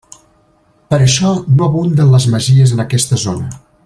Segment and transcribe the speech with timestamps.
[0.93, 3.57] Per això no abunden les masies en aquesta zona.